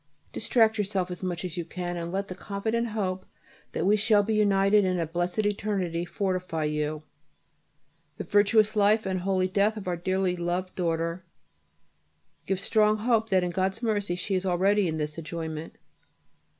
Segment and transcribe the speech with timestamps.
[0.33, 3.23] Distract yourself as much as you can and let the confident hope
[3.73, 7.03] that we shall be united in a blessed eternity fortify you.
[8.17, 11.23] The virtuous life and holy death of our dearly loved daughter
[12.47, 15.77] gives strong hope that in God's mercy she is already in this enjoyment.